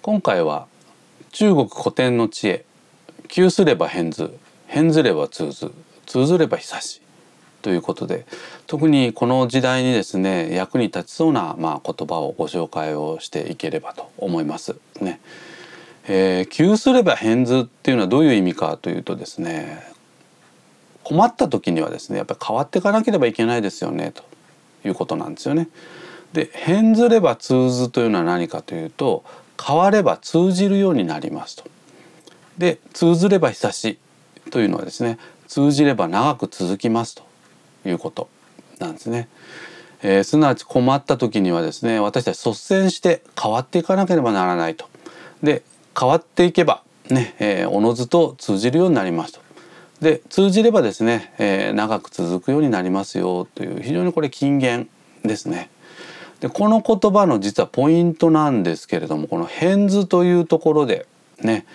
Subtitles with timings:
[0.00, 0.68] 今回は
[1.32, 2.64] 中国古典の知恵。
[3.26, 4.38] 窮すれば変図。
[4.66, 5.72] 変ずれば通ず。
[6.06, 7.02] 通ずれば久し。
[7.62, 8.24] ということで
[8.68, 14.76] 特にこの時代にですね役に立ちそうな、まあ、言葉をご紹介をしていければと思います。
[15.00, 15.20] ね。
[16.06, 19.82] えー、窮すれば変図っていうのはどういう意味かというとですね
[21.02, 24.22] 困った時にはですねやっぱり変わっていかなければいけないですよねと
[24.86, 25.68] いうことなんですよね。
[26.32, 29.24] で変ずれば通ずというのは何かというと
[29.60, 31.64] 変われば通じるようになりますと。
[32.58, 33.98] で通ずれば久し
[34.50, 37.22] というのはですね通じれば長く続きますと
[37.88, 38.28] いうこと
[38.78, 39.28] なんですね。
[40.02, 44.88] えー、すなわち困った時にはですね私たち率先して変わっていかなければならないと。
[45.42, 45.62] で
[45.98, 49.40] 変わっていけばね、えー、おのずと通じるようになりますと。
[50.00, 54.88] で通じればですね、えー、長く続くようになりますよという非常にこれ金言
[55.24, 55.70] ですね。
[56.40, 61.06] でこの言葉の実はポイントなんですけれどもこの「変図」というところで
[61.42, 61.66] ね、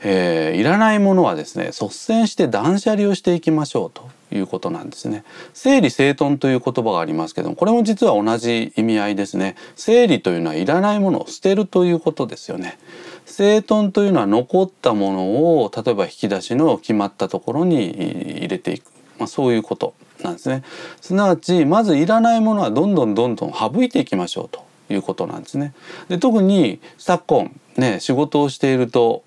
[0.00, 5.24] えー、いらないものはですね率先して断捨離をしていきましょうということなんですね。
[5.54, 9.54] 整理整頓という言葉がありますけどもこれも実は同じ意味合いですね。
[9.76, 12.78] 整理というのはいらないものを捨てるということですよね。
[13.26, 15.24] 整頓というのは残ったもの
[15.62, 18.84] を例えば引き出しの決まったところに入れていく、
[19.18, 20.62] まあ、そういうことなんですね。
[21.00, 25.74] すなわちまずいらないものはどんどんどんどん省いていきましょうということなんですね。
[26.08, 29.24] で特に昨今ね仕事をしていると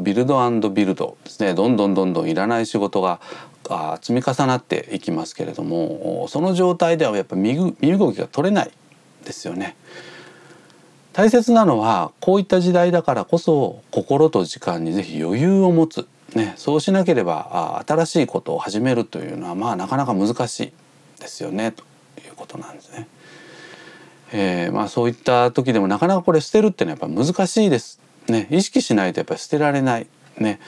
[0.00, 3.20] ビルドビルドですねどんどんどんどんいらない仕事が
[4.00, 7.72] 積み重なっていきますけれどもその状態ではやっぱ身動
[8.12, 8.70] きが取れない
[9.24, 9.76] ですよね。
[11.12, 20.72] 大切なのはこういった時代だからこそ心と時間にぜひ余裕を持つ、ね、そうしなければ新しいことを始めるというのはまあなかなか難しい
[21.20, 21.84] ですよねと
[22.18, 23.08] いうことなんですね。
[24.30, 27.98] えー、まあそういった時でもなかなかこれ捨てるっていうのはやっぱ難しいです。
[28.28, 30.06] ね、意識しないとやっぱり捨てられない。
[30.36, 30.60] ね、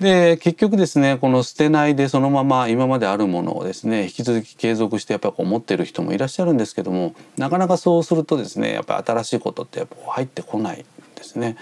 [0.00, 10.84] で結局ですねこの捨てないでそのまま今まであるものをですね引き続き継続してやっぱりこう持ってる人もいらっしゃるんですけどもなかなかそうするとですねやっぱり新しいことってやっぱ入ってこない
[11.14, 11.56] ですね。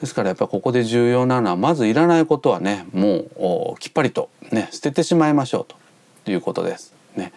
[0.00, 5.74] ですからやっぱりここで重要なのはまずいらないことはねもうきっぱりとね捨ててしまいましょう
[6.24, 6.94] ということです。
[7.16, 7.32] ね、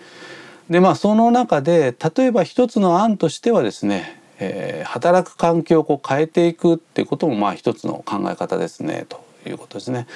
[0.69, 10.07] でまあその中で例えば一つの案としてはですね、えー、働く環境をこう変えていくっていうこともまあ一つの考え方ですねということですね。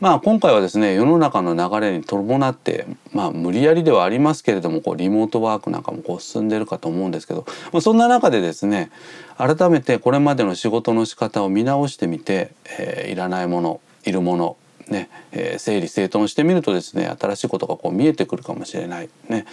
[0.00, 8.90] まあ今回はですね世の中の流れに伴ってまあ無理やりではありますけれどもこうリモートワークなんかもこう進んでるかと思うんですけど、まあ、そんな中でですね
[9.38, 14.56] 改めてこれまでの仕事の仕方を見直してみて、えー、いらないものいるもの
[14.88, 19.46] ね、えー、整理整頓してみるとですね新しいことがこう見えてくるかもしれないね。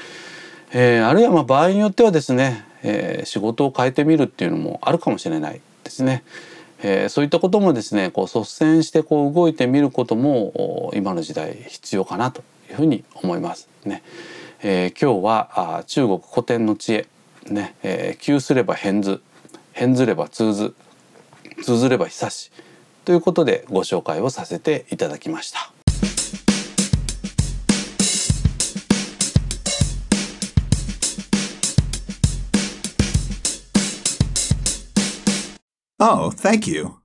[0.71, 6.23] えー、あるいはま場合によってはですね、え、仕事を変えてみるっていうのもあるかもしれないですね。
[6.81, 14.03] えー、そういったこともですねこう率先してこう動いてみることも今の時代必要かなというふうに思いますね。
[14.61, 17.07] えー、今日はあ中国古典の知恵
[17.49, 19.21] ね、えー、急すれば変図
[19.71, 20.75] 変ずれば通ず
[21.63, 22.51] 通ずれば久し
[23.05, 25.78] ということでご紹介をさせていただきました。
[35.99, 36.99] Oh, thank you.